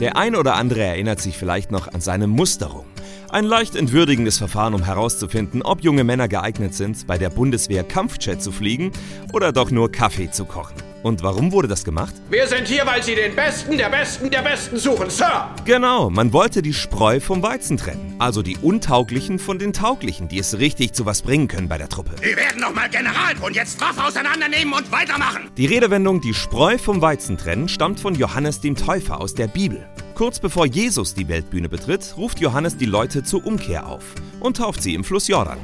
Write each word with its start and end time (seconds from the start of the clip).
Der 0.00 0.16
ein 0.16 0.36
oder 0.36 0.54
andere 0.54 0.82
erinnert 0.82 1.20
sich 1.20 1.36
vielleicht 1.36 1.72
noch 1.72 1.92
an 1.92 2.00
seine 2.00 2.28
Musterung. 2.28 2.84
Ein 3.30 3.44
leicht 3.44 3.74
entwürdigendes 3.74 4.38
Verfahren, 4.38 4.74
um 4.74 4.84
herauszufinden, 4.84 5.60
ob 5.62 5.82
junge 5.82 6.04
Männer 6.04 6.28
geeignet 6.28 6.74
sind, 6.74 7.06
bei 7.06 7.18
der 7.18 7.30
Bundeswehr 7.30 7.82
Kampfjet 7.82 8.40
zu 8.40 8.52
fliegen 8.52 8.92
oder 9.32 9.52
doch 9.52 9.70
nur 9.70 9.90
Kaffee 9.90 10.30
zu 10.30 10.44
kochen. 10.44 10.87
Und 11.02 11.22
warum 11.22 11.52
wurde 11.52 11.68
das 11.68 11.84
gemacht? 11.84 12.14
Wir 12.28 12.46
sind 12.46 12.66
hier, 12.66 12.84
weil 12.84 13.02
Sie 13.02 13.14
den 13.14 13.36
Besten 13.36 13.78
der 13.78 13.88
Besten 13.88 14.30
der 14.30 14.42
Besten 14.42 14.78
suchen, 14.78 15.10
Sir! 15.10 15.50
Genau, 15.64 16.10
man 16.10 16.32
wollte 16.32 16.60
die 16.60 16.74
Spreu 16.74 17.20
vom 17.20 17.42
Weizen 17.42 17.76
trennen. 17.76 18.16
Also 18.18 18.42
die 18.42 18.56
Untauglichen 18.56 19.38
von 19.38 19.58
den 19.58 19.72
Tauglichen, 19.72 20.28
die 20.28 20.38
es 20.38 20.58
richtig 20.58 20.92
zu 20.94 21.06
was 21.06 21.22
bringen 21.22 21.46
können 21.46 21.68
bei 21.68 21.78
der 21.78 21.88
Truppe. 21.88 22.12
Wir 22.20 22.36
werden 22.36 22.60
noch 22.60 22.74
mal 22.74 22.88
Generalton 22.88 23.54
jetzt 23.54 23.74
straff 23.74 23.98
auseinandernehmen 23.98 24.74
und 24.74 24.90
weitermachen! 24.90 25.50
Die 25.56 25.66
Redewendung 25.66 26.20
die 26.20 26.34
Spreu 26.34 26.78
vom 26.78 27.00
Weizen 27.00 27.36
trennen 27.36 27.68
stammt 27.68 28.00
von 28.00 28.14
Johannes 28.14 28.60
dem 28.60 28.74
Täufer 28.74 29.20
aus 29.20 29.34
der 29.34 29.46
Bibel. 29.46 29.86
Kurz 30.14 30.40
bevor 30.40 30.66
Jesus 30.66 31.14
die 31.14 31.28
Weltbühne 31.28 31.68
betritt, 31.68 32.14
ruft 32.16 32.40
Johannes 32.40 32.76
die 32.76 32.86
Leute 32.86 33.22
zur 33.22 33.46
Umkehr 33.46 33.86
auf 33.86 34.02
und 34.40 34.56
tauft 34.56 34.82
sie 34.82 34.94
im 34.94 35.04
Fluss 35.04 35.28
Jordan. 35.28 35.58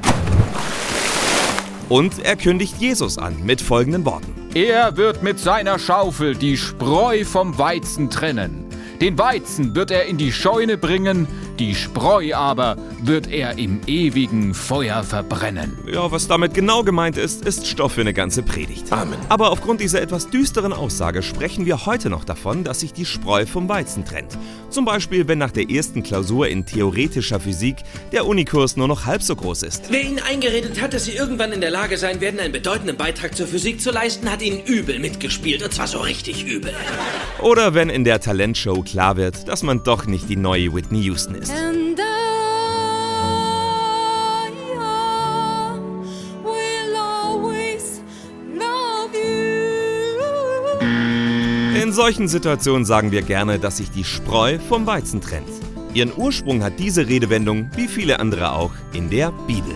Und 1.89 2.19
er 2.19 2.35
kündigt 2.35 2.77
Jesus 2.79 3.17
an 3.17 3.43
mit 3.43 3.61
folgenden 3.61 4.05
Worten. 4.05 4.34
Er 4.55 4.95
wird 4.95 5.21
mit 5.21 5.37
seiner 5.37 5.77
Schaufel 5.77 6.33
die 6.33 6.55
Spreu 6.55 7.25
vom 7.25 7.57
Weizen 7.57 8.09
trennen. 8.09 8.63
Den 9.01 9.17
Weizen 9.17 9.75
wird 9.75 9.91
er 9.91 10.05
in 10.05 10.17
die 10.17 10.31
Scheune 10.31 10.77
bringen, 10.77 11.27
die 11.59 11.75
Spreu 11.75 12.35
aber 12.35 12.77
wird 13.01 13.27
er 13.27 13.57
im 13.57 13.81
ewigen 13.87 14.53
Feuer 14.53 15.03
verbrennen. 15.03 15.77
Ja, 15.91 16.11
was 16.11 16.27
damit 16.27 16.53
genau 16.53 16.83
gemeint 16.83 17.17
ist, 17.17 17.45
ist 17.45 17.67
Stoff 17.67 17.93
für 17.93 18.01
eine 18.01 18.13
ganze 18.13 18.43
Predigt. 18.43 18.91
Amen. 18.91 19.17
Aber 19.29 19.51
aufgrund 19.51 19.79
dieser 19.79 20.01
etwas 20.01 20.29
düsteren 20.29 20.73
Aussage 20.73 21.23
sprechen 21.23 21.65
wir 21.65 21.85
heute 21.85 22.09
noch 22.09 22.25
davon, 22.25 22.63
dass 22.63 22.81
sich 22.81 22.93
die 22.93 23.05
Spreu 23.05 23.45
vom 23.45 23.69
Weizen 23.69 24.05
trennt. 24.05 24.37
Zum 24.69 24.83
Beispiel, 24.83 25.27
wenn 25.27 25.37
nach 25.37 25.51
der 25.51 25.69
ersten 25.69 26.03
Klausur 26.03 26.47
in 26.47 26.65
theoretischer 26.65 27.39
Physik 27.39 27.77
der 28.11 28.25
Unikurs 28.25 28.75
nur 28.75 28.87
noch 28.87 29.05
halb 29.05 29.23
so 29.23 29.35
groß 29.35 29.63
ist. 29.63 29.85
Wer 29.89 30.03
Ihnen 30.03 30.19
eingeredet 30.19 30.81
hat, 30.81 30.93
dass 30.93 31.05
Sie 31.05 31.13
irgendwann 31.13 31.53
in 31.53 31.61
der 31.61 31.71
Lage 31.71 31.97
sein 31.97 32.19
werden, 32.19 32.39
einen 32.39 32.51
bedeutenden 32.51 32.97
Beitrag 32.97 33.35
zur 33.35 33.47
Physik 33.47 33.79
zu 33.79 33.91
leisten, 33.91 34.29
hat 34.29 34.41
Ihnen 34.41 34.61
übel 34.65 34.99
mitgespielt. 34.99 35.63
Und 35.63 35.73
zwar 35.73 35.87
so 35.87 35.99
richtig 35.99 36.45
übel. 36.45 36.73
Oder 37.41 37.73
wenn 37.73 37.89
in 37.89 38.03
der 38.03 38.19
Talentshow 38.19 38.81
klar 38.81 39.15
wird, 39.17 39.47
dass 39.47 39.63
man 39.63 39.83
doch 39.83 40.07
nicht 40.07 40.29
die 40.29 40.35
neue 40.35 40.73
Whitney 40.73 41.03
Houston 41.03 41.35
ist. 41.35 41.44
You. 41.47 41.75
In 51.85 51.93
solchen 51.93 52.27
Situationen 52.27 52.83
sagen 52.83 53.11
wir 53.11 53.21
gerne, 53.21 53.59
dass 53.59 53.77
sich 53.77 53.91
die 53.91 54.03
Spreu 54.03 54.57
vom 54.57 54.87
Weizen 54.87 55.21
trennt. 55.21 55.47
Ihren 55.93 56.11
Ursprung 56.17 56.63
hat 56.63 56.79
diese 56.79 57.07
Redewendung, 57.07 57.69
wie 57.75 57.87
viele 57.87 58.19
andere 58.19 58.53
auch, 58.53 58.71
in 58.93 59.09
der 59.09 59.31
Bibel. 59.45 59.75